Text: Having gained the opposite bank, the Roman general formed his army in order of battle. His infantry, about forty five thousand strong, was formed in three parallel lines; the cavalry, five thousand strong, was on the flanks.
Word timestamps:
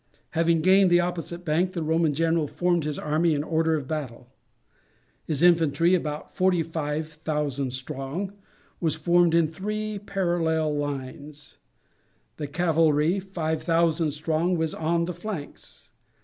Having 0.31 0.61
gained 0.63 0.89
the 0.89 0.99
opposite 0.99 1.45
bank, 1.45 1.73
the 1.73 1.83
Roman 1.83 2.15
general 2.15 2.47
formed 2.47 2.85
his 2.85 2.97
army 2.97 3.35
in 3.35 3.43
order 3.43 3.75
of 3.75 3.87
battle. 3.87 4.29
His 5.27 5.43
infantry, 5.43 5.93
about 5.93 6.33
forty 6.33 6.63
five 6.63 7.07
thousand 7.07 7.69
strong, 7.73 8.33
was 8.79 8.95
formed 8.95 9.35
in 9.35 9.47
three 9.47 9.99
parallel 9.99 10.75
lines; 10.75 11.59
the 12.37 12.47
cavalry, 12.47 13.19
five 13.19 13.61
thousand 13.61 14.09
strong, 14.13 14.57
was 14.57 14.73
on 14.73 15.05
the 15.05 15.13
flanks. 15.13 15.91